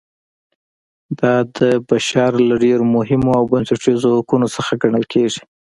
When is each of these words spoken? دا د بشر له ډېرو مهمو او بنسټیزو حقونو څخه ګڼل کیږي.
دا 1.19 1.33
د 1.57 1.59
بشر 1.89 2.31
له 2.47 2.55
ډېرو 2.63 2.85
مهمو 2.95 3.31
او 3.39 3.43
بنسټیزو 3.51 4.07
حقونو 4.17 4.47
څخه 4.55 4.71
ګڼل 4.81 5.05
کیږي. 5.13 5.41